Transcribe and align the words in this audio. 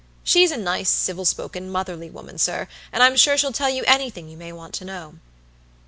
She's 0.23 0.49
a 0.49 0.57
nice, 0.57 0.89
civil 0.89 1.25
spoken, 1.25 1.69
motherly 1.69 2.09
woman, 2.09 2.39
sir, 2.39 2.67
and 2.91 3.03
I'm 3.03 3.15
sure 3.15 3.37
she'll 3.37 3.53
tell 3.53 3.69
you 3.69 3.83
anything 3.85 4.29
you 4.29 4.35
may 4.35 4.51
want 4.51 4.73
to 4.73 4.85
know." 4.85 5.19